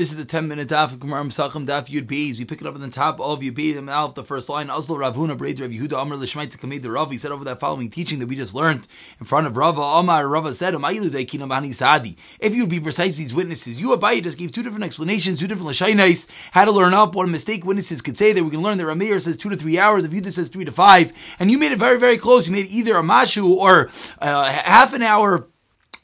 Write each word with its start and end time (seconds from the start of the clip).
This 0.00 0.12
is 0.12 0.16
the 0.16 0.24
10 0.24 0.48
minute 0.48 0.68
daf 0.68 0.92
of 0.92 0.98
Gemara 0.98 1.24
Pesachim 1.24 1.66
daf 1.66 1.88
Yud 1.88 2.06
Beis. 2.06 2.38
We 2.38 2.46
pick 2.46 2.62
it 2.62 2.66
up 2.66 2.74
on 2.74 2.80
the 2.80 2.88
top 2.88 3.20
of 3.20 3.40
Yud 3.40 3.52
Beis, 3.52 3.86
of 3.86 4.14
the 4.14 4.24
first 4.24 4.48
line. 4.48 4.70
Oslo 4.70 4.96
Ravuna 4.96 5.36
Braid 5.36 5.60
Rav 5.60 5.68
Yehuda 5.68 5.92
Amr 5.92 6.16
Lishmaitz 6.16 6.58
Kamed 6.58 6.80
the 6.80 6.90
Rav. 6.90 7.10
He 7.10 7.18
said 7.18 7.32
over 7.32 7.44
that 7.44 7.60
following 7.60 7.90
teaching 7.90 8.18
that 8.18 8.26
we 8.26 8.34
just 8.34 8.54
learned 8.54 8.88
in 9.18 9.26
front 9.26 9.46
of 9.46 9.58
Rava. 9.58 9.82
Amar 9.82 10.26
Rava 10.26 10.54
said, 10.54 10.72
Sadi. 10.72 12.16
If 12.38 12.54
you 12.54 12.62
would 12.62 12.70
be 12.70 12.80
precise, 12.80 13.18
these 13.18 13.34
witnesses, 13.34 13.78
you 13.78 13.94
Abayi 13.94 14.22
just 14.22 14.38
gave 14.38 14.52
two 14.52 14.62
different 14.62 14.86
explanations, 14.86 15.38
two 15.38 15.46
different 15.46 15.68
Lashainais, 15.68 16.26
how 16.52 16.64
to 16.64 16.72
learn 16.72 16.94
up 16.94 17.14
what 17.14 17.26
a 17.26 17.30
mistake 17.30 17.66
witnesses 17.66 18.00
could 18.00 18.16
say 18.16 18.32
that 18.32 18.42
we 18.42 18.48
can 18.48 18.62
learn 18.62 18.78
that 18.78 18.84
Rameir 18.84 19.20
says 19.20 19.36
two 19.36 19.50
to 19.50 19.56
three 19.58 19.78
hours, 19.78 20.06
if 20.06 20.12
Yehuda 20.12 20.32
says 20.32 20.48
three 20.48 20.64
to 20.64 20.72
five, 20.72 21.12
and 21.38 21.50
you 21.50 21.58
made 21.58 21.72
it 21.72 21.78
very, 21.78 21.98
very 21.98 22.16
close. 22.16 22.46
You 22.46 22.54
made 22.54 22.68
either 22.68 22.96
a 22.96 23.02
Mashu 23.02 23.50
or 23.50 23.90
uh, 24.18 24.44
half 24.44 24.94
an 24.94 25.02
hour 25.02 25.50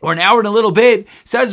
or 0.02 0.12
an 0.12 0.18
hour 0.18 0.38
and 0.38 0.46
a 0.46 0.50
little 0.50 0.70
bit. 0.70 1.06
Says 1.24 1.52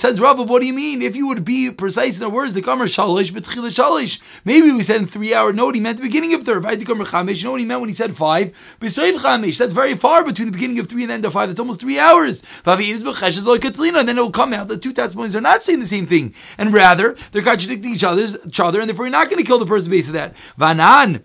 says 0.00 0.20
Rava, 0.20 0.42
what 0.42 0.60
do 0.60 0.66
you 0.66 0.72
mean? 0.72 1.02
If 1.02 1.16
you 1.16 1.26
would 1.26 1.44
be 1.44 1.70
precise 1.70 2.18
in 2.18 2.24
the 2.24 2.30
words, 2.30 2.54
the 2.54 2.62
Kamar 2.62 2.86
Shalish, 2.86 3.32
but 3.34 3.42
Shalish. 3.44 4.20
Maybe 4.44 4.70
we 4.70 4.82
said 4.82 4.96
in 4.96 5.06
three 5.06 5.34
hour. 5.34 5.52
No, 5.52 5.70
he 5.70 5.80
meant 5.80 5.98
the 5.98 6.02
beginning 6.04 6.34
of 6.34 6.44
third. 6.44 6.62
Right? 6.62 6.78
The 6.78 6.84
Chamish. 6.84 7.38
You 7.38 7.44
know 7.44 7.50
what 7.52 7.60
he 7.60 7.66
meant 7.66 7.80
when 7.80 7.88
he 7.88 7.94
said 7.94 8.16
five? 8.16 8.52
B'Sayv 8.80 9.18
Chamish. 9.18 9.58
That's 9.58 9.72
very 9.72 9.96
far 9.96 10.24
between 10.24 10.46
the 10.46 10.52
beginning 10.52 10.78
of 10.78 10.86
three 10.86 11.02
and 11.02 11.10
the 11.10 11.14
end 11.14 11.26
of 11.26 11.32
five. 11.32 11.48
That's 11.48 11.60
almost 11.60 11.80
three 11.80 11.98
hours. 11.98 12.42
And 12.64 12.80
then 12.80 14.18
it 14.18 14.20
will 14.20 14.30
come 14.30 14.52
out 14.52 14.68
that 14.68 14.82
two 14.82 14.92
testimonies 14.92 15.34
are 15.34 15.40
not 15.40 15.62
saying 15.62 15.80
the 15.80 15.86
same 15.86 16.06
thing, 16.06 16.34
and 16.58 16.72
rather 16.72 17.16
they're 17.32 17.42
contradicting 17.42 17.94
each 17.94 18.04
other, 18.04 18.26
each 18.46 18.60
other, 18.60 18.80
and 18.80 18.88
therefore 18.88 19.06
you're 19.06 19.10
not 19.10 19.28
going 19.28 19.42
to 19.42 19.46
kill 19.46 19.58
the 19.58 19.66
person 19.66 19.90
based 19.90 20.08
on 20.08 20.14
that. 20.14 20.34
Vanan. 20.58 21.22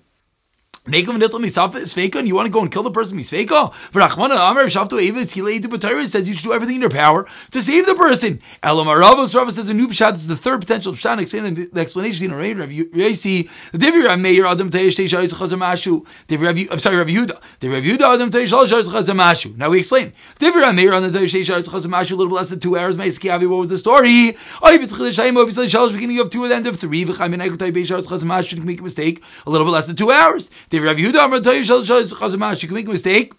Make 0.88 1.08
him 1.08 1.20
nitl 1.20 1.40
misafika, 1.40 2.20
and 2.20 2.28
you 2.28 2.36
want 2.36 2.46
to 2.46 2.52
go 2.52 2.62
and 2.62 2.72
kill 2.72 2.84
the 2.84 2.92
person 2.92 3.18
misfeka? 3.18 3.74
For 3.74 4.02
Rachmana 4.02 4.36
Amar 4.36 4.66
Shaftu 4.66 5.02
Evis 5.02 5.34
Hilei 5.34 5.60
B'Torah 5.60 6.06
says 6.08 6.28
you 6.28 6.36
should 6.36 6.44
do 6.44 6.54
everything 6.54 6.76
in 6.76 6.82
your 6.82 6.92
power 6.92 7.26
to 7.50 7.62
save 7.64 7.88
the 7.88 7.96
person. 7.96 8.40
Elam 8.62 8.88
Rava 8.88 9.28
says 9.28 9.68
a 9.68 9.74
new 9.74 9.88
pshat 9.88 10.12
this 10.12 10.22
is 10.22 10.28
the 10.28 10.36
third 10.36 10.62
potential 10.62 10.94
pshat. 10.94 11.20
Explaining 11.20 11.70
the 11.74 11.82
explanation 11.82 12.26
in 12.26 12.34
Rav 12.34 12.70
Yaisi. 12.70 13.50
The 13.72 13.78
Divi 13.80 14.06
Rav 14.06 14.20
Meir 14.20 14.46
Adam 14.46 14.70
Teish 14.70 14.96
Teish 14.96 15.18
Ayis 15.18 15.34
Chazam 15.34 15.58
Mashu. 15.58 16.06
Divi 16.28 16.46
Rav 16.46 16.56
I'm 16.70 16.78
sorry 16.78 16.98
Rav 16.98 17.08
Yehuda. 17.08 17.42
Divi 17.60 17.74
Rav 17.74 17.84
Yehuda 17.84 18.14
Adam 18.14 18.30
Teish 18.30 18.52
Ayis 18.52 18.84
Chazam 18.84 19.18
Mashu. 19.18 19.58
Now 19.58 19.72
we 19.72 19.80
explain. 19.80 20.14
Divi 20.38 20.60
Rav 20.60 20.76
Meir 20.76 20.94
Adam 20.94 21.12
Teish 21.12 21.34
Teish 21.34 21.52
Ayis 21.52 21.68
Chazam 21.68 21.88
Mashu. 21.88 22.12
A 22.12 22.16
little 22.16 22.32
less 22.32 22.50
than 22.50 22.60
two 22.60 22.78
hours. 22.78 22.96
Meiski 22.96 23.34
Avi. 23.34 23.48
What 23.48 23.58
was 23.58 23.70
the 23.70 23.80
story? 23.80 24.38
Oh, 24.62 24.70
Oy 24.70 24.78
B'Tchil 24.78 25.10
Shayim 25.10 25.36
Oy 25.36 25.46
B'Tchil 25.46 25.66
Shalosh. 25.66 25.94
Beginning 25.94 26.20
of 26.20 26.30
two 26.30 26.46
at 26.46 26.50
the 26.50 26.56
end 26.56 26.68
of 26.68 26.80
three. 26.80 27.04
V'Chaim 27.06 27.36
Menayim 27.36 27.58
Teish 27.58 27.72
Ayis 27.72 28.06
Chazam 28.06 28.50
can 28.50 28.66
make 28.68 28.82
a 28.82 28.84
mistake. 28.84 29.24
A 29.48 29.50
little 29.50 29.66
bit 29.66 29.72
less 29.72 29.88
than 29.88 29.96
two 29.96 30.12
hours. 30.12 30.52
You 30.76 32.68
can 32.68 32.76
make 32.76 32.88
a 32.88 32.92
mistake 32.92 33.34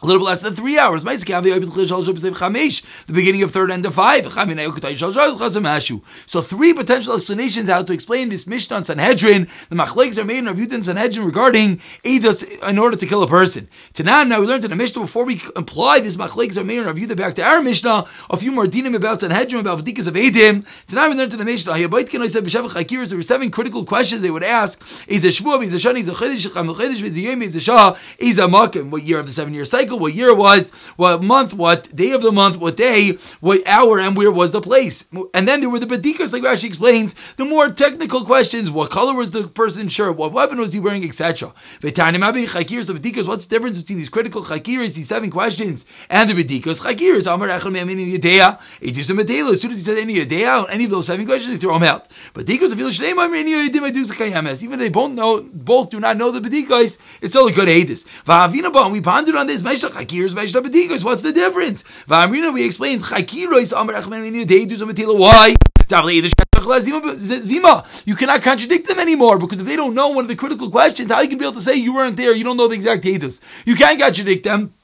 a 0.00 0.06
little 0.06 0.20
bit 0.20 0.26
less 0.26 0.42
than 0.42 0.54
three 0.54 0.78
hours. 0.78 1.02
The 1.02 1.12
beginning 3.08 3.42
of 3.42 3.50
third 3.50 3.72
and 3.72 3.84
of 3.84 3.94
five. 3.96 4.32
So 6.26 6.40
three 6.40 6.72
potential 6.72 7.16
explanations 7.16 7.68
how 7.68 7.82
to 7.82 7.92
explain 7.92 8.28
this 8.28 8.46
Mishnah 8.46 8.76
on 8.76 8.84
Sanhedrin. 8.84 9.48
The 9.70 9.74
machlekes 9.74 10.16
are 10.16 10.24
made 10.24 10.38
in 10.38 10.46
Rav 10.46 10.60
and 10.60 10.84
Sanhedrin 10.84 11.26
regarding 11.26 11.80
Eidos 12.04 12.44
in 12.62 12.78
order 12.78 12.96
to 12.96 13.06
kill 13.06 13.24
a 13.24 13.26
person. 13.26 13.68
Tanan, 13.92 14.28
now 14.28 14.40
we 14.40 14.46
learned 14.46 14.62
in 14.62 14.70
the 14.70 14.76
Mishnah 14.76 15.02
before 15.02 15.24
we 15.24 15.42
apply 15.56 15.98
this 15.98 16.16
machlekes 16.16 16.56
are 16.56 16.62
made 16.62 16.78
in 16.78 16.84
Rav 16.84 17.16
back 17.16 17.34
to 17.34 17.42
our 17.42 17.60
Mishnah. 17.60 18.06
A 18.30 18.36
few 18.36 18.52
more 18.52 18.66
dinim 18.66 18.94
about 18.94 19.18
Sanhedrin 19.18 19.62
about 19.62 19.84
Vadikas 19.84 20.06
of 20.06 20.14
Edim. 20.14 20.64
Tanan 20.86 21.10
we 21.10 21.16
learned 21.16 21.32
in 21.32 21.40
the 21.40 21.44
Mishnah. 21.44 21.74
There 21.74 23.16
were 23.16 23.22
seven 23.24 23.50
critical 23.50 23.84
questions 23.84 24.22
they 24.22 24.30
would 24.30 24.44
ask. 24.44 24.80
Is 25.08 25.24
a 25.24 25.28
shvuah? 25.28 25.64
Is 25.64 25.74
a 25.74 25.78
shani? 25.78 25.98
Is 25.98 26.06
a 26.06 26.12
chedesh? 26.12 26.46
Is 26.46 27.16
a? 27.16 27.42
Is 27.42 27.56
a 27.56 27.60
shah? 27.60 27.96
Is 28.18 28.38
a 28.38 28.42
makim? 28.42 28.90
What 28.90 29.02
year 29.02 29.18
of 29.18 29.26
the 29.26 29.32
seven 29.32 29.54
year 29.54 29.64
cycle? 29.64 29.87
Cycle, 29.88 29.98
what 29.98 30.14
year 30.14 30.28
it 30.28 30.36
was, 30.36 30.70
what 30.96 31.22
month, 31.22 31.54
what 31.54 31.94
day 31.96 32.10
of 32.12 32.22
the 32.22 32.32
month, 32.32 32.56
what 32.56 32.76
day, 32.76 33.18
what 33.40 33.66
hour, 33.66 33.98
and 33.98 34.16
where 34.16 34.30
was 34.30 34.52
the 34.52 34.60
place. 34.60 35.04
And 35.34 35.48
then 35.48 35.60
there 35.60 35.70
were 35.70 35.78
the 35.78 35.86
badikas, 35.86 36.32
like 36.32 36.42
Rashi 36.42 36.64
explains, 36.64 37.14
the 37.36 37.44
more 37.44 37.70
technical 37.70 38.24
questions: 38.24 38.70
what 38.70 38.90
color 38.90 39.14
was 39.14 39.30
the 39.30 39.48
person's 39.48 39.92
shirt, 39.92 40.16
what 40.16 40.32
weapon 40.32 40.58
was 40.58 40.72
he 40.72 40.80
wearing, 40.80 41.04
etc. 41.04 41.52
So 41.80 41.88
badikas, 41.88 43.26
what's 43.26 43.46
the 43.46 43.54
difference 43.54 43.78
between 43.78 43.98
these 43.98 44.08
critical 44.08 44.42
chakiras, 44.42 44.94
these 44.94 45.08
seven 45.08 45.30
questions, 45.30 45.84
and 46.10 46.28
the 46.28 46.34
badikas 46.34 46.80
chakiras? 46.80 47.32
Amar 47.32 47.48
echel 47.48 47.72
me'amin 47.72 47.98
yedea, 47.98 48.58
just 48.92 49.10
a 49.10 49.14
medela. 49.14 49.52
As 49.52 49.60
soon 49.60 49.70
as 49.70 49.78
he 49.78 49.82
said 49.84 49.98
any 49.98 50.16
yedea, 50.16 50.66
any 50.70 50.84
of 50.84 50.90
those 50.90 51.06
seven 51.06 51.24
questions, 51.26 51.54
they 51.54 51.60
throw 51.60 51.74
them 51.74 51.84
out. 51.84 52.08
But 52.34 52.46
Badikas, 52.46 52.72
if 52.72 52.78
you 52.78 52.88
even 54.62 54.72
if 54.74 54.78
they 54.78 54.88
both 54.88 55.12
know, 55.12 55.40
both 55.40 55.90
do 55.90 56.00
not 56.00 56.16
know 56.16 56.30
the 56.30 56.40
badikas, 56.40 56.96
it's 57.20 57.32
still 57.32 57.46
a 57.46 57.52
good 57.52 57.68
hadis. 57.68 58.04
We 58.26 59.00
pondered 59.00 59.36
on 59.36 59.46
this. 59.46 59.62
What's 61.04 61.22
the 61.22 61.32
difference? 61.32 61.84
We 62.08 62.64
explained 62.64 63.02
Why? 65.18 65.54
Zima. 67.42 67.84
You 68.04 68.14
cannot 68.16 68.42
contradict 68.42 68.88
them 68.88 68.98
anymore 68.98 69.38
because 69.38 69.60
if 69.60 69.66
they 69.66 69.76
don't 69.76 69.94
know 69.94 70.08
one 70.08 70.24
of 70.24 70.28
the 70.28 70.36
critical 70.36 70.70
questions, 70.70 71.10
how 71.10 71.20
you 71.20 71.28
can 71.28 71.38
be 71.38 71.44
able 71.44 71.54
to 71.54 71.60
say 71.60 71.74
you 71.74 71.94
weren't 71.94 72.16
there, 72.16 72.32
you 72.32 72.44
don't 72.44 72.56
know 72.56 72.68
the 72.68 72.74
exact 72.74 73.02
datus. 73.02 73.40
You 73.64 73.74
can't 73.74 73.98
contradict 74.00 74.44
them 74.44 74.74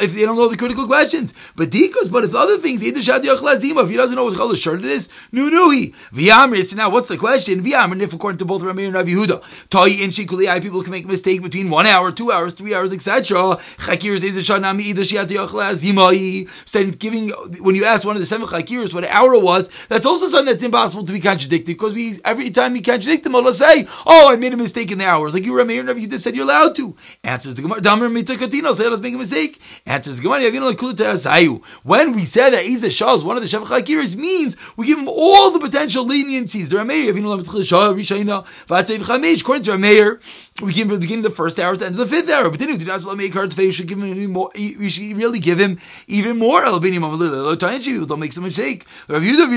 if 0.00 0.14
they 0.14 0.22
don't 0.22 0.36
know 0.36 0.48
the 0.48 0.56
critical 0.56 0.86
questions. 0.86 1.34
But 1.54 1.70
Dikos, 1.70 2.10
but 2.10 2.24
if 2.24 2.32
the 2.32 2.38
other 2.38 2.58
things, 2.58 2.82
if 2.82 2.94
he 2.94 3.96
doesn't 3.96 4.16
know 4.16 4.24
what 4.24 4.36
color 4.36 4.56
shirt 4.56 4.80
it 4.80 4.86
is, 4.86 5.08
nu 5.32 5.50
nuhi. 5.50 5.94
V'yamris, 6.12 6.74
now 6.74 6.88
what's 6.88 7.08
the 7.08 7.18
question? 7.18 7.62
V'yamrin, 7.62 8.00
if 8.00 8.12
according 8.12 8.38
to 8.38 8.44
both 8.44 8.62
Ramir 8.62 8.86
and 8.86 8.94
Rabbi 8.94 9.10
Yehuda, 9.10 9.42
Toi 9.68 9.88
in 9.88 10.10
Shikuliyai, 10.10 10.62
people 10.62 10.82
can 10.82 10.92
make 10.92 11.04
a 11.04 11.08
mistake 11.08 11.42
between 11.42 11.68
one 11.68 11.86
hour, 11.86 12.10
two 12.10 12.32
hours, 12.32 12.54
three 12.54 12.74
hours, 12.74 12.92
etc. 12.92 13.60
Chakir 13.78 14.18
says 14.18 14.36
Shanami 14.46 14.80
either 14.80 15.02
Shiat 15.02 15.26
Yochlazimai. 15.26 16.48
So 16.64 16.90
giving 16.92 17.28
when 17.60 17.74
you 17.74 17.84
ask 17.84 18.04
one 18.04 18.16
of 18.16 18.20
the 18.20 18.26
seven 18.26 18.46
Chakirs 18.46 18.94
what 18.94 19.04
an 19.04 19.10
hour 19.10 19.38
was, 19.38 19.68
that's 19.88 20.06
also 20.06 20.28
something 20.28 20.54
that's 20.54 20.64
impossible 20.64 21.04
to 21.04 21.12
be 21.12 21.20
contradicted 21.20 21.66
because 21.66 21.92
we 21.92 22.18
every 22.24 22.50
time 22.50 22.72
we 22.72 22.80
contradict 22.80 23.24
them, 23.24 23.34
Allah 23.34 23.52
say, 23.52 23.86
Oh, 24.06 24.32
I 24.32 24.36
made 24.36 24.54
a 24.54 24.56
mistake 24.56 24.90
in 24.90 24.98
the 24.98 25.06
hours. 25.06 25.34
Like 25.34 25.44
you 25.44 25.52
Ramir 25.52 25.80
and 25.80 25.88
Rabbi 25.88 26.00
Yehuda 26.00 26.20
said 26.20 26.34
you're 26.34 26.44
allowed 26.44 26.74
to. 26.76 26.96
Answers 27.22 27.54
the 27.54 27.62
Gemara, 27.62 27.80
Damar 27.82 28.08
Mitakatino, 28.08 28.74
say 28.74 28.88
let's 28.88 29.02
make 29.02 29.14
a 29.14 29.18
mistake. 29.18 29.55
Answers 29.84 30.20
When 30.20 32.12
we 32.12 32.24
said 32.24 32.50
that 32.50 32.64
he's 32.64 32.84
Isa 32.84 32.90
Shah 32.90 33.14
is 33.14 33.24
one 33.24 33.36
of 33.36 33.42
the 33.42 33.48
Shevach 33.48 33.66
Hakiris, 33.66 34.16
means 34.16 34.56
we 34.76 34.86
give 34.86 34.98
him 34.98 35.08
all 35.08 35.50
the 35.50 35.58
potential 35.58 36.06
leniencies. 36.06 36.68
The 36.68 36.76
Rameir, 36.76 37.08
according 39.40 39.64
to 39.64 39.70
Rameir, 39.72 40.20
we 40.62 40.72
give 40.72 40.86
him 40.86 40.88
from 40.88 40.96
the 40.96 41.00
beginning 41.00 41.26
of 41.26 41.32
the 41.32 41.36
first 41.36 41.58
hour 41.58 41.74
to 41.74 41.78
the 41.78 41.86
end 41.86 41.96
of 41.96 41.98
the 41.98 42.06
fifth 42.06 42.30
hour. 42.30 42.48
But 42.48 42.60
then 42.60 42.70
you 42.70 42.78
do 42.78 42.86
not 42.86 43.04
let 43.04 43.18
me 43.18 43.24
make 43.24 43.34
hard 43.34 43.50
to 43.50 43.70
should 43.70 43.86
give 43.86 43.98
him 43.98 44.06
even 44.06 44.32
more. 44.32 44.50
We 44.54 44.88
should 44.88 45.14
really 45.16 45.38
give 45.38 45.60
him 45.60 45.78
even 46.06 46.38
more. 46.38 46.64
Don't 46.64 46.80
make 48.18 48.32
some 48.32 48.44
mistake. 48.44 48.86
We 49.08 49.20
give 49.20 49.38
him 49.38 49.50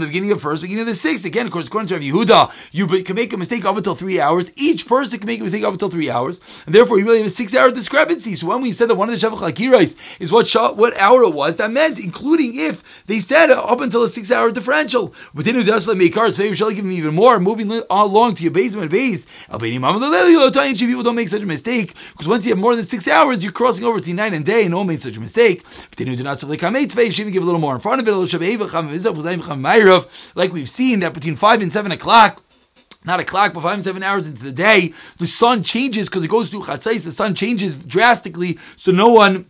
the 0.00 0.06
beginning 0.06 0.32
of 0.32 0.38
the 0.38 0.42
first, 0.42 0.62
beginning 0.62 0.82
of 0.82 0.86
the 0.86 0.94
sixth. 0.94 1.26
Again, 1.26 1.46
of 1.46 1.52
course, 1.52 1.66
according 1.66 1.88
to 1.88 1.94
Rav 1.94 2.02
Yehuda, 2.02 2.50
you 2.72 2.86
can 3.02 3.16
make 3.16 3.34
a 3.34 3.36
mistake 3.36 3.66
up 3.66 3.76
until 3.76 3.94
three 3.94 4.18
hours. 4.18 4.50
Each 4.56 4.86
person 4.86 5.18
can 5.18 5.26
make 5.26 5.40
a 5.40 5.42
mistake 5.42 5.64
up 5.64 5.72
until 5.72 5.90
three 5.90 6.10
hours, 6.10 6.40
and 6.64 6.74
therefore 6.74 6.98
you 6.98 7.04
really 7.04 7.18
have 7.18 7.26
a 7.26 7.30
six-hour 7.30 7.70
discrepancy. 7.72 8.34
So 8.34 8.46
when 8.46 8.62
we 8.62 8.72
said 8.72 8.88
that 8.88 8.94
one 8.94 9.10
of 9.10 9.20
the 9.20 9.26
Shevach 9.26 9.52
Akirais 9.52 9.96
is 10.20 10.32
what 10.32 10.46
what 10.76 10.96
hour 10.96 11.22
it 11.24 11.34
was, 11.34 11.58
that 11.58 11.70
meant 11.70 11.98
including 11.98 12.58
if 12.58 12.82
they 13.06 13.20
said 13.20 13.50
up 13.50 13.80
until 13.80 14.04
a 14.04 14.08
six-hour 14.08 14.52
differential. 14.52 15.12
But 15.34 15.44
then 15.44 15.56
you 15.56 15.64
just 15.64 15.86
let 15.86 15.98
me 15.98 16.08
cards. 16.08 16.38
So 16.38 16.44
you 16.44 16.54
shall 16.54 16.70
give 16.70 16.84
him 16.84 16.92
even 16.92 17.14
more, 17.14 17.38
moving 17.38 17.70
along 17.90 18.36
to 18.36 18.53
your 18.54 18.62
basement 18.62 18.90
base. 18.90 19.26
People 20.78 21.02
don't 21.02 21.16
make 21.16 21.28
such 21.28 21.42
a 21.42 21.46
mistake 21.46 21.94
because 22.12 22.28
once 22.28 22.44
you 22.44 22.52
have 22.52 22.58
more 22.58 22.76
than 22.76 22.84
six 22.84 23.08
hours, 23.08 23.42
you're 23.42 23.52
crossing 23.52 23.84
over 23.84 24.00
to 24.00 24.12
night 24.12 24.34
and 24.34 24.44
day, 24.44 24.64
and 24.64 24.72
don't 24.72 24.86
make 24.86 24.98
such 24.98 25.16
a 25.16 25.20
mistake. 25.20 25.62
But 25.90 25.98
then 25.98 26.06
you 26.06 26.16
do 26.16 26.22
not 26.22 26.40
give 26.40 26.48
a 26.48 27.46
little 27.46 27.60
more 27.60 27.74
in 27.74 27.80
front 27.80 28.00
of 28.00 28.08
it. 28.08 28.14
Like 30.34 30.52
we've 30.52 30.68
seen 30.68 31.00
that 31.00 31.14
between 31.14 31.36
five 31.36 31.62
and 31.62 31.72
seven 31.72 31.92
o'clock 31.92 32.42
not 33.06 33.20
a 33.20 33.24
clock, 33.24 33.52
but 33.52 33.62
five 33.62 33.74
and 33.74 33.84
seven 33.84 34.02
hours 34.02 34.26
into 34.26 34.42
the 34.42 34.50
day, 34.50 34.94
the 35.18 35.26
sun 35.26 35.62
changes 35.62 36.08
because 36.08 36.24
it 36.24 36.28
goes 36.28 36.48
through 36.48 36.62
chatzais. 36.62 37.04
The 37.04 37.12
sun 37.12 37.34
changes 37.34 37.84
drastically, 37.84 38.58
so 38.76 38.92
no 38.92 39.08
one 39.08 39.44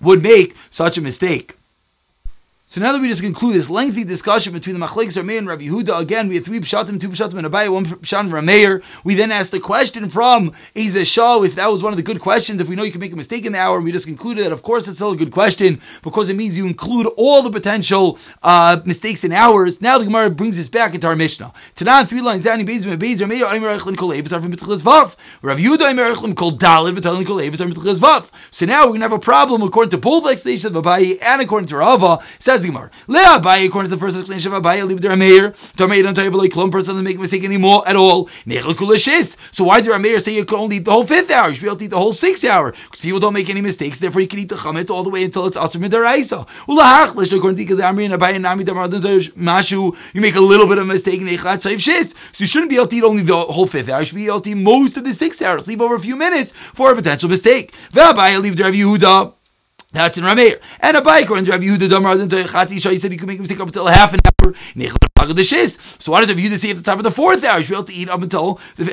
would 0.00 0.22
make 0.22 0.54
such 0.70 0.96
a 0.96 1.00
mistake. 1.00 1.58
So 2.74 2.80
now 2.80 2.90
that 2.90 3.00
we 3.00 3.06
just 3.06 3.22
conclude 3.22 3.54
this 3.54 3.70
lengthy 3.70 4.02
discussion 4.02 4.52
between 4.52 4.76
the 4.76 4.84
Machlekes 4.84 5.16
Rameir 5.16 5.38
and 5.38 5.46
Rabbi 5.46 5.66
Yehuda, 5.66 5.96
again 5.96 6.26
we 6.26 6.34
have 6.34 6.44
three 6.44 6.58
pshatim, 6.58 6.98
two 6.98 7.10
pshatim 7.10 7.34
and 7.34 7.46
Abaye, 7.46 7.72
one 7.72 7.86
pshat 7.86 8.28
Rameir. 8.28 8.82
We 9.04 9.14
then 9.14 9.30
asked 9.30 9.52
the 9.52 9.60
question 9.60 10.08
from 10.08 10.52
Shah 10.74 11.42
if 11.42 11.54
that 11.54 11.70
was 11.70 11.84
one 11.84 11.92
of 11.92 11.96
the 11.96 12.02
good 12.02 12.18
questions. 12.18 12.60
If 12.60 12.68
we 12.68 12.74
know 12.74 12.82
you 12.82 12.90
can 12.90 13.00
make 13.00 13.12
a 13.12 13.16
mistake 13.16 13.46
in 13.46 13.52
the 13.52 13.60
hour, 13.60 13.76
and 13.76 13.84
we 13.84 13.92
just 13.92 14.08
concluded 14.08 14.44
that 14.44 14.50
of 14.50 14.62
course 14.64 14.88
it's 14.88 14.96
still 14.96 15.12
a 15.12 15.16
good 15.16 15.30
question 15.30 15.80
because 16.02 16.28
it 16.28 16.34
means 16.34 16.56
you 16.56 16.66
include 16.66 17.06
all 17.16 17.42
the 17.42 17.50
potential 17.52 18.18
uh, 18.42 18.80
mistakes 18.84 19.22
in 19.22 19.30
hours. 19.30 19.80
Now 19.80 19.98
the 19.98 20.06
Gemara 20.06 20.30
brings 20.30 20.56
this 20.56 20.68
back 20.68 20.96
into 20.96 21.06
our 21.06 21.14
Mishnah. 21.14 21.52
Tanan 21.76 22.08
three 22.08 22.22
lines 22.22 22.42
down. 22.42 22.58
Beis 22.62 22.82
Beis 22.82 23.18
Rameir 23.20 23.54
Aimer 23.54 23.78
Echlin 23.78 23.96
Kol 23.96 24.08
Evis 24.08 24.36
Arvim 24.36 24.52
Vav. 24.52 25.14
Rav 25.42 25.58
Yehuda 25.58 25.92
Aimer 25.92 26.12
Echlin 26.12 26.36
Kol 26.36 26.58
B'Tchilas 26.58 28.00
Vav. 28.00 28.30
So 28.50 28.66
now 28.66 28.86
we're 28.86 28.94
gonna 28.94 29.04
have 29.04 29.12
a 29.12 29.20
problem 29.20 29.62
according 29.62 29.90
to 29.90 29.98
both 29.98 30.28
explanations 30.28 30.74
of 30.74 30.82
Abaye 30.82 31.22
and 31.22 31.40
according 31.40 31.68
to 31.68 31.76
Rava. 31.76 32.18
Says 32.40 32.63
the 32.64 32.72
Gemara. 32.72 32.90
According 33.08 33.90
to 33.90 33.96
the 33.96 34.00
first 34.00 34.16
explanation 34.16 34.52
of 34.52 34.62
Abaye, 34.62 34.86
leave 34.86 35.00
the 35.00 35.08
Rameir. 35.08 35.54
Rameir 35.76 36.02
don't 36.02 36.14
tell 36.14 36.24
you 36.24 36.30
like 36.30 36.50
Klum 36.50 36.70
person 36.70 36.94
doesn't 36.94 37.04
make 37.04 37.16
a 37.16 37.20
mistake 37.20 37.44
anymore 37.44 37.86
at 37.86 37.96
all. 37.96 38.28
So 39.52 39.64
why 39.64 39.80
did 39.80 39.90
Rameir 39.92 40.20
say 40.20 40.34
you 40.34 40.44
can 40.44 40.58
only 40.58 40.76
eat 40.76 40.84
the 40.84 40.92
whole 40.92 41.04
fifth 41.04 41.30
hour? 41.30 41.48
You 41.48 41.54
should 41.54 41.62
be 41.62 41.68
able 41.68 41.76
to 41.78 41.84
eat 41.84 41.88
the 41.88 41.98
whole 41.98 42.12
sixth 42.12 42.44
hour. 42.44 42.72
Because 42.72 43.00
people 43.00 43.20
don't 43.20 43.32
make 43.32 43.48
any 43.50 43.60
mistakes, 43.60 43.98
therefore 43.98 44.20
you 44.20 44.28
can 44.28 44.38
eat 44.40 44.48
the 44.48 44.56
chametz 44.56 44.90
all 44.90 45.02
the 45.02 45.10
way 45.10 45.24
until 45.24 45.46
it's 45.46 45.56
asr 45.56 45.76
midaraisa. 45.76 46.46
Ulahachlish, 46.66 47.36
according 47.36 47.66
to 47.66 47.74
the 47.74 47.82
Amri 47.82 48.04
and 48.04 48.14
Abaye 48.14 48.34
and 48.34 48.42
Nami 48.42 48.64
Mashu, 48.64 49.96
you 50.12 50.20
make 50.20 50.34
a 50.34 50.40
little 50.40 50.66
bit 50.66 50.78
of 50.78 50.84
a 50.84 50.86
mistake 50.86 51.20
in 51.20 51.26
Echat 51.26 51.62
Saif 51.62 51.78
Shis. 51.78 52.14
So 52.32 52.44
you 52.44 52.46
shouldn't 52.46 52.70
be 52.70 52.76
able 52.76 52.88
to 52.88 52.96
eat 52.96 53.04
only 53.04 53.22
the 53.22 53.36
whole 53.36 53.66
fifth 53.66 53.88
hour. 53.88 54.00
You 54.00 54.06
should 54.06 54.16
be 54.16 54.26
able 54.26 54.40
to 54.40 54.50
eat 54.50 54.54
most 54.54 54.96
of 54.96 55.04
the 55.04 55.14
sixth 55.14 55.42
hour. 55.42 55.60
Sleep 55.60 55.80
over 55.80 55.94
a 55.94 56.00
few 56.00 56.16
minutes 56.16 56.52
for 56.72 56.92
a 56.92 56.94
potential 56.94 57.28
mistake. 57.28 57.72
Ve'abaye 57.92 58.40
leave 58.40 58.56
the 58.56 58.64
Rav 58.64 58.74
Yehuda. 58.74 59.34
That's 59.94 60.18
in 60.18 60.24
Rameir. 60.24 60.60
And 60.80 60.96
a 60.96 61.02
bike, 61.02 61.30
in 61.30 61.44
Rav 61.44 61.60
Yehuda 61.60 61.88
Damar, 61.88 62.16
then 62.16 62.28
Chati 62.28 62.82
Shah, 62.82 62.90
he 62.90 62.98
said 62.98 63.12
you 63.12 63.18
can 63.18 63.28
make 63.28 63.38
a 63.38 63.42
mistake 63.42 63.60
up 63.60 63.68
until 63.68 63.86
half 63.86 64.12
an 64.12 64.20
hour. 64.26 64.52
So 65.98 66.12
why 66.12 66.20
does 66.20 66.28
Rav 66.28 66.36
Yehuda 66.36 66.58
say 66.58 66.70
at 66.70 66.76
the 66.76 66.82
top 66.82 66.98
of 66.98 67.04
the 67.04 67.12
fourth 67.12 67.44
hour? 67.44 67.58
You 67.58 67.64
should 67.64 67.70
be 67.70 67.76
able 67.76 67.84
to 67.84 67.94
eat 67.94 68.08
up 68.08 68.20
until 68.20 68.60
the 68.76 68.92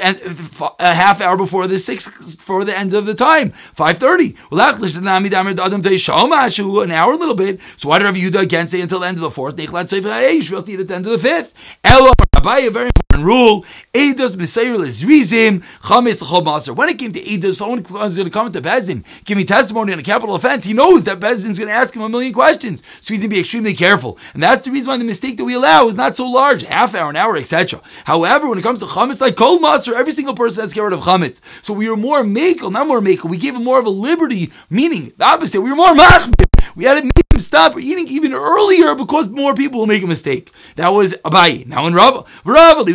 a 0.80 0.94
half 0.94 1.20
hour 1.20 1.36
before 1.36 1.66
the 1.66 1.80
sixth, 1.80 2.40
for 2.40 2.64
the 2.64 2.78
end 2.78 2.94
of 2.94 3.08
the 3.08 3.16
time, 3.16 3.52
five 3.74 3.98
thirty. 3.98 4.36
An 4.52 4.60
hour 6.92 7.14
a 7.14 7.18
little 7.18 7.36
bit. 7.36 7.60
So 7.78 7.90
why 7.90 7.98
did 7.98 8.06
Rav 8.06 8.16
Yehuda 8.16 8.40
again 8.40 8.68
say 8.68 8.80
until 8.82 9.00
the 9.00 9.08
end 9.08 9.18
of 9.18 9.22
the 9.22 9.32
fourth? 9.32 9.60
You 9.60 9.66
should 9.66 9.74
be 9.74 10.56
able 10.56 10.64
to 10.64 10.72
eat 10.72 10.80
at 10.80 10.88
the 10.88 10.96
end 10.96 11.08
of 11.08 11.12
the 11.12 11.18
fifth. 11.18 11.54
Elo, 12.44 12.68
a 12.68 12.72
very 12.72 12.86
important 12.88 13.26
rule. 13.26 13.66
Eidos 13.94 14.36
Messiah 14.36 14.80
is 14.80 15.06
Rizim, 15.06 15.62
Chametz 15.84 16.22
L'chol 16.22 16.44
Maser. 16.44 16.76
When 16.76 16.90
it 16.90 16.98
came 16.98 17.14
to 17.14 17.22
Eidos, 17.22 17.56
someone 17.56 17.84
was 17.84 18.16
going 18.16 18.26
to 18.26 18.32
come 18.32 18.52
to 18.52 18.62
Bezdin, 18.62 19.04
give 19.26 19.38
me 19.38 19.46
testimony 19.46 19.94
on 19.94 20.00
a 20.00 20.04
capital 20.04 20.36
offense, 20.36 20.66
he 20.66 20.74
knows 20.74 21.04
that 21.04 21.20
Bezdin's 21.20 21.60
going 21.60 21.68
to 21.68 21.74
ask 21.74 21.96
him 21.96 22.02
a 22.02 22.10
million 22.10 22.34
questions. 22.34 22.82
So 23.02 23.14
he's 23.14 23.20
going 23.20 23.30
to 23.30 23.36
be 23.36 23.40
extremely 23.40 23.74
careful. 23.74 24.18
And 24.34 24.42
that's 24.42 24.66
the 24.66 24.72
reason 24.72 24.90
why 24.90 24.98
the 24.98 25.04
mistake 25.04 25.38
that 25.38 25.46
we 25.46 25.54
allow 25.54 25.88
is 25.88 25.96
not 25.96 26.16
so 26.16 26.28
large, 26.28 26.64
half 26.64 26.96
hour, 26.96 27.10
an 27.10 27.16
hour, 27.16 27.38
etc. 27.38 27.82
However, 28.06 28.50
when 28.50 28.58
it 28.58 28.64
comes 28.64 28.80
to 28.80 28.86
Chametz, 28.86 29.22
like 29.22 29.36
Kol 29.36 29.60
Maser, 29.60 29.94
every 29.94 30.14
single 30.14 30.34
person 30.34 30.62
has 30.62 30.72
to 30.72 30.76
get 30.76 30.82
rid 30.82 30.94
of 30.94 31.02
Chametz. 31.02 31.42
So 31.62 31.74
we 31.74 31.90
were 31.90 31.98
more 31.98 32.24
makel, 32.24 32.72
not 32.72 32.88
more 32.88 33.02
makel. 33.02 33.30
We 33.30 33.38
gave 33.38 33.56
him 33.56 33.64
more 33.64 33.80
of 33.80 33.86
a 33.86 33.92
liberty, 33.92 34.52
meaning 34.70 35.14
the 35.18 35.26
opposite. 35.26 35.62
We 35.62 35.70
were 35.70 35.76
more 35.76 35.94
machmir. 35.94 36.34
We 36.76 36.86
had 36.86 36.98
him 36.98 37.12
stop 37.40 37.80
eating 37.80 38.08
even 38.08 38.34
earlier 38.34 38.96
because 38.96 39.28
more 39.28 39.54
people 39.54 39.80
will 39.80 39.88
make 39.88 40.04
a 40.04 40.08
mistake. 40.08 40.52
That 40.76 40.90
was 40.90 41.14
Abayi. 41.26 41.66
Now 41.68 41.86
in 41.88 41.94
Rav, 41.94 42.28
Rav, 42.46 42.86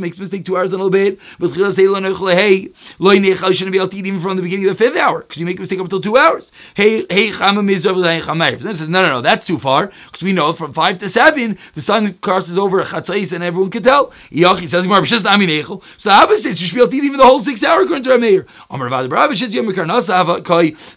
makes 0.00 0.18
a 0.18 0.20
mistake 0.20 0.44
two 0.44 0.56
hours 0.56 0.72
and 0.72 0.80
a 0.80 0.84
little 0.84 0.90
bit, 0.90 1.18
but 1.38 1.52
shouldn't 1.52 1.76
be 3.72 3.78
able 3.78 3.88
to 3.88 3.96
eat 3.96 4.06
even 4.06 4.20
from 4.20 4.36
the 4.36 4.42
beginning 4.42 4.68
of 4.68 4.76
the 4.76 4.84
fifth 4.84 4.96
hour 4.96 5.20
because 5.20 5.38
you 5.38 5.46
make 5.46 5.58
a 5.58 5.60
mistake 5.60 5.78
up 5.78 5.84
until 5.84 6.00
two 6.00 6.16
hours. 6.16 6.50
Hey, 6.74 7.06
hey. 7.10 7.30
Says 7.30 8.88
no, 8.88 9.02
no, 9.02 9.08
no, 9.08 9.20
that's 9.20 9.46
too 9.46 9.58
far 9.58 9.92
because 10.06 10.22
we 10.22 10.32
know 10.32 10.52
from 10.52 10.72
five 10.72 10.98
to 10.98 11.08
seven 11.08 11.58
the 11.74 11.80
sun 11.80 12.14
crosses 12.14 12.58
over 12.58 12.82
chatzais 12.84 13.32
and 13.32 13.44
everyone 13.44 13.70
can 13.70 13.82
tell. 13.82 14.12
Yachi 14.30 14.68
says 14.68 14.86
So 15.96 16.10
the 16.10 16.36
says 16.36 16.60
you 16.60 16.68
should 16.68 16.74
be 16.74 16.80
able 16.80 16.90
to 16.90 16.96
eat 16.96 17.04
even 17.04 17.18
the 17.18 17.26
whole 17.26 17.40
six 17.40 17.62
hour 17.62 17.82
according 17.82 18.04
to 18.04 18.10
Rameir. 18.10 18.46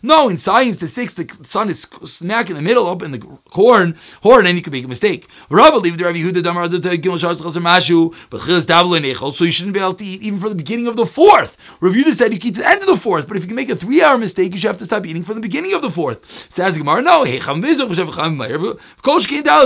No, 0.03 0.29
in 0.29 0.37
science 0.37 0.77
the 0.77 0.87
sixth 0.87 1.19
the 1.29 1.47
sun 1.47 1.69
is 1.69 1.81
smack 2.05 2.49
in 2.49 2.55
the 2.55 2.61
middle 2.61 2.87
up 2.87 3.01
in 3.01 3.11
the 3.11 3.39
horn 3.51 3.97
horn 4.21 4.45
and 4.45 4.57
you 4.57 4.61
could 4.61 4.73
make 4.73 4.85
a 4.85 4.87
mistake. 4.87 5.27
Rabba 5.49 5.77
leave 5.77 5.97
the 5.97 6.05
Rabbi 6.05 6.19
Yehuda 6.19 6.43
damar 6.43 6.67
mashu 6.67 8.15
but 8.29 8.41
chilas 8.41 8.65
dabel 8.65 9.33
so 9.33 9.43
you 9.43 9.51
shouldn't 9.51 9.73
be 9.73 9.79
able 9.79 9.93
to 9.93 10.05
eat 10.05 10.21
even 10.21 10.39
for 10.39 10.49
the 10.49 10.55
beginning 10.55 10.87
of 10.87 10.95
the 10.95 11.05
fourth. 11.05 11.57
Rav 11.79 11.93
Yehuda 11.93 12.13
said 12.13 12.33
you 12.33 12.39
eat 12.41 12.55
to 12.55 12.61
the 12.61 12.67
end 12.67 12.81
of 12.81 12.87
the 12.87 12.97
fourth, 12.97 13.27
but 13.27 13.37
if 13.37 13.43
you 13.43 13.47
can 13.47 13.55
make 13.55 13.69
a 13.69 13.75
three 13.75 14.01
hour 14.01 14.17
mistake, 14.17 14.53
you 14.53 14.59
should 14.59 14.67
have 14.67 14.77
to 14.77 14.85
stop 14.85 15.05
eating 15.05 15.23
from 15.23 15.35
the 15.35 15.41
beginning 15.41 15.73
of 15.73 15.81
the 15.81 15.89
fourth. 15.89 16.19
Says 16.49 16.77
Gemara, 16.77 17.01
no, 17.01 17.25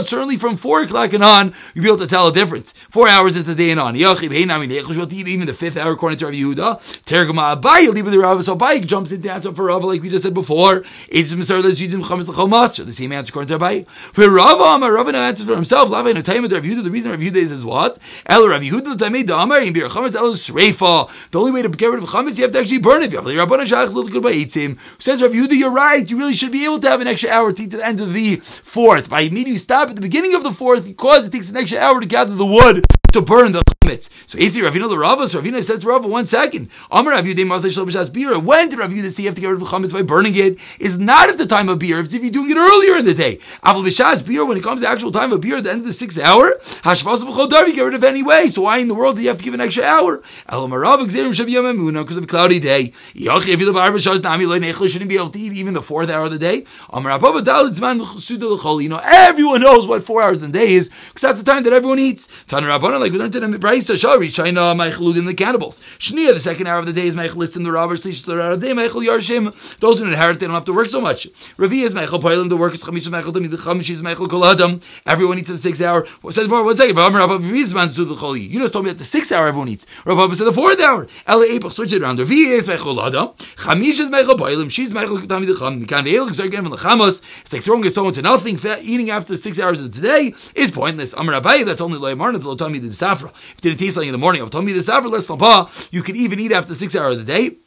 certainly 0.04 0.38
from 0.38 0.56
four 0.56 0.82
o'clock 0.82 1.14
and 1.14 1.24
on, 1.24 1.54
you'll 1.74 1.84
be 1.84 1.90
able 1.90 1.98
to 2.00 2.08
tell 2.08 2.28
a 2.28 2.34
difference. 2.34 2.74
Four 2.90 3.08
hours 3.08 3.36
into 3.36 3.54
the 3.54 3.56
day 3.56 3.72
and 3.72 3.80
on. 3.80 3.96
Yachib 3.96 4.34
hey 4.34 4.46
nami 4.46 4.68
nechol 4.68 5.14
eat 5.14 5.28
even 5.28 5.48
the 5.48 5.54
fifth 5.54 5.78
hour 5.78 5.92
according 5.92 6.20
to 6.20 6.26
Rav 6.26 6.34
Yehuda. 6.34 7.04
Tergama 7.06 7.60
Abai 7.60 7.94
leave 7.94 8.06
the 8.06 8.18
Rav 8.18 8.44
so 8.44 8.56
Abai 8.56 8.86
jumps 8.86 9.12
into 9.12 9.32
answer 9.32 9.54
for 9.54 9.66
Rav 9.66 9.84
like 9.84 10.02
we 10.02 10.10
just 10.10 10.24
said 10.24 10.34
before. 10.34 10.84
It's 11.08 11.34
the 11.48 12.92
same 12.92 13.12
answer 13.12 13.30
according 13.30 13.48
to 13.48 13.64
Abai. 13.64 13.88
For 14.14 14.30
Rav 14.30 14.60
Amar 14.60 14.94
Rav 14.94 15.10
answers 15.14 15.46
for 15.46 15.56
himself. 15.56 15.90
Lava 15.90 16.14
no 16.14 16.22
time 16.22 16.44
Rav 16.44 16.52
Yehuda. 16.64 16.84
The 16.84 16.92
reason 16.92 17.12
Rav 17.12 17.20
Yehuda 17.20 17.36
is, 17.36 17.52
is 17.52 17.66
what? 17.66 18.00
El 18.26 18.48
Rav 18.48 18.62
Yehuda 18.62 18.98
the 18.98 19.06
Tamei 19.06 19.26
Damar 19.26 19.62
in 19.62 19.74
Bir 19.74 19.88
Chametz 19.90 20.16
El 20.16 20.34
Sreifa. 20.34 21.10
The 21.32 21.40
only 21.40 21.52
way 21.52 21.62
to 21.62 21.70
get 21.70 21.88
rid 21.88 22.04
of 22.04 22.10
chametz, 22.10 22.38
you 22.38 22.44
have 22.44 22.52
to 22.54 22.60
actually 22.60 22.80
burn 22.80 23.04
it. 23.04 23.12
Rabbanan 23.12 23.66
Shach 23.66 23.94
Little 23.94 24.08
Good 24.08 24.24
by 24.24 24.34
Eitzim. 24.34 24.78
Says 25.00 25.22
Rav 25.22 25.32
Yehuda, 25.32 25.54
you're 25.54 25.72
right. 25.72 26.10
You 26.10 26.18
really 26.18 26.36
should 26.36 26.52
be 26.52 26.66
able 26.66 26.80
to 26.80 26.90
have 26.90 27.02
an 27.02 27.08
extra 27.08 27.30
hour 27.30 27.52
to 27.54 27.64
eat 27.64 27.72
to 27.72 27.78
the 27.78 27.86
end 27.86 28.02
of 28.02 28.14
the 28.14 28.38
fourth. 28.38 29.10
By 29.10 29.22
immediately 29.22 29.58
stop 29.58 29.90
at 29.90 29.96
the 29.96 30.02
beginning 30.02 30.36
of 30.36 30.44
the 30.44 30.52
fourth, 30.52 30.86
because 30.86 31.28
it 31.28 31.32
takes 31.32 31.50
an 31.50 31.58
extra 31.58 31.80
hour 31.80 32.00
to 32.00 32.06
gather 32.06 32.36
the 32.36 32.46
wood 32.46 32.86
to 33.14 33.22
burn 33.22 33.52
the 33.52 33.64
chametz. 33.88 34.10
So 34.28 34.38
easy 34.38 34.62
Ravina 34.62 34.90
the 34.90 34.98
Rava. 34.98 35.28
So 35.28 35.42
Ravina 35.42 35.64
says 35.64 35.86
Rava, 35.86 36.08
one 36.08 36.26
second. 36.26 36.70
Amar 36.92 37.14
Rav 37.14 37.26
Yehuda 37.26 37.46
Masay 37.46 37.72
Shal 37.72 37.86
B'Shas 37.86 38.12
Beer. 38.12 38.38
When 38.40 38.70
did 38.70 38.80
Rav 38.80 38.92
Yehuda 38.92 39.12
say 39.12 39.24
you 39.24 39.30
have 39.30 39.36
to 39.36 39.42
get 39.42 39.48
rid 39.48 39.62
of 39.62 39.68
chametz 39.68 39.94
by 39.94 40.02
burning 40.02 40.36
it? 40.36 40.58
Is 40.80 40.98
not 40.98 41.30
at 41.30 41.38
the 41.38 41.46
time 41.46 41.70
of 41.70 41.80
beer. 41.80 42.00
If 42.00 42.12
you're 42.14 42.32
doing 42.32 42.52
it 42.52 42.58
earlier 42.58 42.98
in 42.98 43.06
the 43.06 43.14
day. 43.14 43.40
Aval 43.64 43.86
B'Shas 43.86 44.26
Beer. 44.26 44.46
When 44.46 44.58
it 44.58 44.64
comes 44.64 44.82
to 44.82 44.90
actual 44.90 45.12
time 45.12 45.32
of 45.32 45.42
beer 45.42 45.58
at 45.58 45.64
the 45.64 45.72
end 45.72 45.82
of 45.82 45.88
the 45.88 45.94
sixth 45.94 46.20
hour, 46.20 46.60
Hashvas 46.84 47.24
B'Chodar 47.24 47.68
you 47.68 47.74
get 47.74 47.84
rid 47.84 47.94
of 47.96 48.04
anyway. 48.04 48.48
So 48.48 48.64
why 48.64 48.78
in 48.78 48.88
the 48.88 48.96
world 48.96 49.16
do 49.16 49.22
you 49.22 49.28
have 49.30 49.38
to 49.38 49.44
give 49.44 49.54
an 49.54 49.62
extra 49.62 49.84
hour? 49.84 50.22
El 50.50 50.68
Marav 50.68 51.00
Xerim 51.08 51.34
Shabi 51.34 51.52
Yamamuna 51.52 52.04
because 52.04 52.18
of 52.18 52.24
a 52.24 52.28
cloudy 52.28 52.60
day. 52.60 52.94
Yachi 53.14 53.50
if 53.50 53.60
you 53.60 53.66
the 53.66 53.74
B'Shas 53.74 54.22
Nami 54.22 54.46
Lo 54.46 54.60
Nechel 54.60 54.90
shouldn't 54.90 55.10
be 55.10 55.16
able 55.16 55.30
to 55.30 55.40
eat 55.40 55.54
even 55.54 55.74
the 55.74 55.82
fourth 55.82 56.10
hour 56.10 56.26
of 56.26 56.32
the 56.32 56.40
day. 56.40 56.66
Amar 56.90 57.14
Abba 57.14 57.42
Dal 57.42 57.70
Zman 57.70 58.00
L'Chol. 58.00 58.82
You 58.84 58.90
know 58.90 59.02
everyone 59.04 59.62
knows 59.62 59.88
what 59.88 60.04
four 60.04 60.22
hours 60.22 60.38
in 60.38 60.52
the 60.52 60.60
day 60.60 60.74
is 60.74 60.90
because 60.90 61.22
that's 61.22 61.40
the 61.40 61.52
time 61.52 61.64
that 61.64 61.74
everyone 61.74 62.00
eats. 62.00 62.28
Taner 62.48 62.78
Rabbana 62.78 63.00
like 63.00 63.12
we 63.12 63.18
learned 63.18 63.36
in 63.36 63.52
the 63.52 63.60
Brisa 63.78 63.96
Shari 63.96 64.30
China 64.30 64.74
Meicheludim 64.74 65.28
the 65.28 65.36
cannibals. 65.36 65.80
Shnia 66.00 66.34
the 66.34 66.40
second 66.40 66.66
hour 66.66 66.80
of 66.80 66.88
the 66.88 66.94
day 66.94 67.06
is 67.06 67.16
Meichelist 67.16 67.56
in 67.56 67.62
the 67.62 67.72
robbers. 67.72 68.02
Shlish 68.02 68.26
the 68.26 68.56
day 68.56 68.74
Yarshim. 68.74 69.54
Those 69.80 70.00
who 70.00 70.06
inherit 70.06 70.40
they 70.40 70.48
don't 70.48 70.56
have 70.56 70.66
to 70.66 70.74
work 70.74 70.88
so 70.88 71.00
much. 71.00 71.28
Ravi 71.58 71.82
is 71.82 71.94
Meichel 71.94 72.20
Poilim. 72.20 72.50
The 72.50 72.58
work 72.58 72.74
is 72.74 72.84
Chamish 72.84 73.08
Meichel 73.08 73.32
Tami. 73.32 73.52
The 73.52 73.58
Chamish 73.58 73.92
is 73.92 74.02
Meichel 74.02 74.28
Kol 74.28 74.46
Adam. 74.46 74.82
Everyone 75.06 75.38
eats 75.38 75.52
at 75.52 75.58
the 75.58 75.62
sixth 75.62 75.80
hour. 75.80 76.08
What 76.22 76.34
says 76.34 76.48
more? 76.48 76.66
One 76.66 76.76
second. 76.76 76.98
You 76.98 78.60
just 78.60 78.74
told 78.74 78.86
me 78.86 78.90
at 78.90 78.98
the 78.98 79.06
sixth 79.06 79.32
hour 79.32 79.48
everyone 79.48 79.70
eats. 79.70 79.86
Rabbi 80.06 80.34
said 80.34 80.48
the 80.48 80.54
fourth 80.54 80.80
hour. 80.80 81.08
Ela 81.28 81.46
April 81.46 81.70
switch 81.70 81.94
it 81.94 82.02
around. 82.02 82.18
Ravi 82.18 82.48
is 82.48 82.68
Meichel 82.68 83.06
Adam. 83.06 83.30
Chamish 83.58 84.00
is 84.00 84.10
Meichel 84.10 84.38
Poilim. 84.38 84.72
She's 84.72 84.92
Meichel 84.92 85.20
Tami. 85.20 85.46
The 85.46 85.56
Cham. 85.56 87.02
It's 87.02 87.54
like 87.54 87.62
throwing 87.62 87.86
a 87.86 87.92
stone 87.92 88.12
to 88.14 88.24
nothing. 88.24 88.60
Eating 88.82 89.12
after 89.12 89.38
six 89.38 89.60
hours 89.60 89.82
of 89.82 89.94
the 89.94 90.02
day 90.02 90.34
is 90.56 90.72
pointless. 90.72 91.14
Amar 91.14 91.34
Rabbi. 91.34 91.62
That's 91.62 91.82
only 91.82 92.00
Loy 92.00 92.16
Marnat. 92.16 92.44
Lo 92.44 92.56
Tami 92.56 92.82
the 92.82 92.88
Safra. 92.88 93.32
If 93.56 93.62
didn't 93.70 93.80
taste 93.80 93.98
like 93.98 94.06
in 94.06 94.12
the 94.12 94.18
morning 94.18 94.42
you 94.42 96.04
can 96.04 96.16
even 96.16 96.40
eat 96.40 96.52
after 96.52 96.76
six 96.76 96.96
hours 96.96 97.18
of 97.18 97.26
the 97.26 97.34
day. 97.34 97.58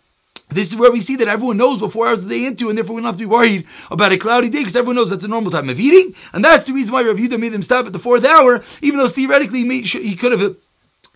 This 0.49 0.69
is 0.69 0.76
where 0.76 0.91
we 0.91 1.00
see 1.00 1.14
that 1.17 1.29
everyone 1.29 1.58
knows 1.58 1.79
before 1.79 2.08
hours 2.08 2.23
of 2.23 2.29
the 2.29 2.41
day 2.41 2.44
into, 2.44 2.69
and 2.69 2.76
therefore 2.76 2.97
we 2.97 3.02
don't 3.02 3.06
have 3.06 3.17
to 3.17 3.23
be 3.23 3.26
worried 3.26 3.67
about 3.88 4.11
a 4.11 4.19
cloudy 4.19 4.49
day 4.49 4.58
because 4.58 4.75
everyone 4.75 4.97
knows 4.97 5.11
that's 5.11 5.23
the 5.23 5.29
normal 5.29 5.52
time 5.52 5.69
of 5.69 5.79
eating, 5.79 6.12
and 6.32 6.44
that's 6.44 6.64
the 6.64 6.73
reason 6.73 6.93
why 6.93 7.02
Rav 7.02 7.17
Yehuda 7.17 7.38
made 7.38 7.52
them 7.52 7.62
stop 7.62 7.87
at 7.87 7.93
the 7.93 8.00
fourth 8.00 8.25
hour, 8.25 8.64
even 8.82 8.98
though 8.98 9.06
theoretically 9.06 9.63
he 9.82 10.17
could 10.17 10.32
have 10.32 10.56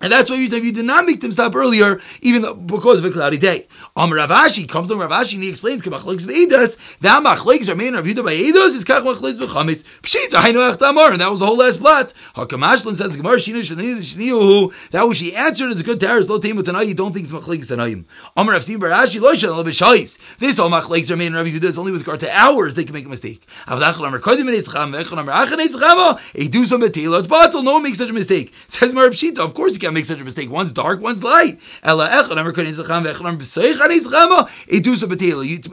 and 0.04 0.12
that's 0.12 0.28
why 0.28 0.36
you 0.36 0.50
say 0.50 0.60
you 0.60 0.70
did 0.70 0.84
not 0.84 1.06
make 1.06 1.22
them 1.22 1.32
stop 1.32 1.54
earlier, 1.54 1.98
even 2.20 2.66
because 2.66 2.98
of 2.98 3.06
a 3.06 3.10
cloudy 3.10 3.38
day. 3.38 3.66
Um, 3.96 4.12
Am 4.12 4.28
Ravashi 4.28 4.68
comes 4.68 4.88
to 4.88 4.94
Ravashi 4.96 5.34
and 5.34 5.44
he 5.44 5.48
explains 5.48 5.80
Kabachloiks 5.80 6.26
Veidas, 6.26 6.76
that 7.00 7.22
Machloiks 7.24 7.70
are 7.70 7.74
made 7.74 7.94
of 7.94 8.04
Yudah 8.04 8.22
by 8.22 8.34
Eidos, 8.34 8.74
is 8.74 8.84
Kach 8.84 9.00
Machloiks 9.00 9.38
Bechamitz. 9.38 9.82
Pshita, 10.02 10.34
I 10.34 10.52
know 10.52 10.76
Tamar, 10.76 11.12
and 11.12 11.22
that 11.22 11.30
was 11.30 11.38
the 11.38 11.46
whole 11.46 11.56
last 11.56 11.80
plot. 11.80 12.12
Hakamashlan 12.36 12.96
says 12.96 13.16
Gemara 13.16 13.38
Shinu 13.38 13.60
Shaniu, 13.60 14.74
that 14.90 15.08
was 15.08 15.16
she 15.16 15.34
answered 15.34 15.70
is 15.70 15.80
a 15.80 15.82
good 15.82 15.98
terrorist, 15.98 16.28
low 16.28 16.38
team 16.38 16.56
with 16.56 16.66
you 16.66 16.92
don't 16.92 17.14
think 17.14 17.24
it's 17.24 17.32
Machloiks 17.32 17.68
Tanayim. 17.68 18.04
Am 18.36 18.46
um, 18.46 18.50
Rav 18.50 18.62
Sim 18.62 18.78
Barashi, 18.78 19.20
Loishan, 19.22 19.58
a 19.58 19.64
Bishais. 19.64 20.18
This 20.38 20.58
all 20.58 20.68
Machloiks 20.68 21.10
are 21.10 21.16
made 21.16 21.28
in 21.28 21.32
Rav 21.32 21.46
Yudah, 21.46 21.78
only 21.78 21.92
with 21.92 22.02
regard 22.02 22.20
to 22.20 22.30
hours 22.30 22.74
they 22.74 22.84
can 22.84 22.92
make 22.92 23.06
a 23.06 23.08
mistake. 23.08 23.46
Avdachal 23.66 24.06
Amar 24.06 24.20
Kodim 24.20 24.54
Eitzcham, 24.54 25.02
Vechal 25.02 25.18
Amar 25.18 25.34
Achan 25.34 25.60
Eitzchama, 25.60 26.20
Eidusom 26.34 26.86
Betila, 26.86 27.20
it's 27.20 27.26
bottle, 27.26 27.62
no 27.62 27.72
one 27.74 27.84
makes 27.84 27.96
such 27.96 28.10
a 28.10 28.12
mistake. 28.12 28.52
Says 28.68 28.92
Mar 28.92 29.06
Pshita, 29.06 29.38
of 29.38 29.54
course 29.54 29.72
you 29.72 29.78
can't 29.78 29.93
make 29.94 30.06
such 30.06 30.20
a 30.20 30.24
mistake. 30.24 30.50
One's 30.50 30.72
dark, 30.72 31.00
one's 31.00 31.22
light. 31.22 31.58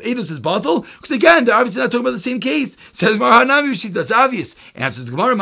Edus 0.02 0.32
is 0.32 0.40
bottle. 0.40 0.82
Because 0.82 1.12
again, 1.12 1.46
they're 1.46 1.56
obviously 1.56 1.82
not 1.82 1.92
talking 1.92 2.06
about 2.06 2.12
the 2.12 2.20
same 2.20 2.40
case. 2.40 2.78
Says 2.92 3.18
that's 3.18 4.12
obvious. 4.12 4.56
Answers 4.76 5.06
the 5.06 5.12
Gemara, 5.12 5.36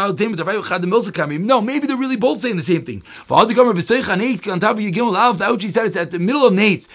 no, 1.39 1.62
maybe 1.62 1.88
they're 1.88 1.98
really 1.98 2.15
both 2.15 2.39
saying 2.39 2.57
the 2.57 2.63
same 2.63 2.86
thing. 2.86 3.03
On 3.29 3.48
top 3.48 3.51
of 3.51 4.83
Yigimel 4.83 5.71
said 5.71 5.86
it's 5.86 5.95
at 5.95 6.12
the 6.12 6.19
middle 6.19 6.45
of 6.45 6.53
Nates. 6.53 6.88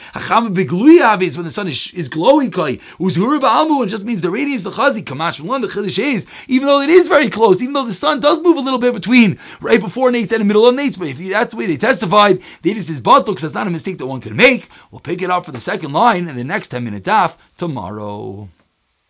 when 1.36 1.44
the 1.44 1.50
sun 1.50 1.68
is, 1.68 1.92
is 1.94 2.08
glowing. 2.08 2.52
And 2.54 3.90
just 3.90 4.04
means 4.04 4.20
the 4.20 4.30
radiance, 4.30 4.62
the 4.62 4.70
chazi, 4.70 5.02
kamash, 5.02 5.38
the 5.38 6.02
is, 6.02 6.26
even 6.48 6.66
though 6.66 6.80
it 6.80 6.90
is 6.90 7.08
very 7.08 7.28
close, 7.30 7.60
even 7.62 7.72
though 7.72 7.84
the 7.84 7.94
sun 7.94 8.20
does 8.20 8.40
move 8.40 8.56
a 8.56 8.60
little 8.60 8.78
bit 8.78 8.94
between 8.94 9.38
right 9.60 9.80
before 9.80 10.10
Nates 10.10 10.32
and 10.32 10.40
the 10.40 10.44
middle 10.44 10.66
of 10.66 10.74
Nates, 10.74 10.98
but 10.98 11.08
if 11.08 11.18
that's 11.30 11.52
the 11.52 11.58
way 11.58 11.66
they 11.74 11.86
testified, 11.86 12.40
that 12.62 12.70
it 12.70 12.76
is 12.76 13.00
batul 13.00 13.26
because 13.26 13.42
that's 13.42 13.54
not 13.54 13.66
a 13.66 13.70
mistake 13.70 13.98
that 13.98 14.06
one 14.06 14.20
could 14.20 14.36
make. 14.36 14.68
We'll 14.90 15.00
pick 15.00 15.22
it 15.22 15.30
up 15.30 15.44
for 15.44 15.52
the 15.52 15.60
second 15.60 15.92
line 15.92 16.28
in 16.28 16.36
the 16.36 16.44
next 16.44 16.68
10 16.68 16.84
minute 16.84 17.04
daf 17.04 17.36
tomorrow. 17.56 18.48